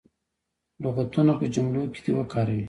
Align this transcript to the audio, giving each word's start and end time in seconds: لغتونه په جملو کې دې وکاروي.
لغتونه 0.83 1.31
په 1.39 1.45
جملو 1.53 1.83
کې 1.93 1.99
دې 2.05 2.11
وکاروي. 2.17 2.59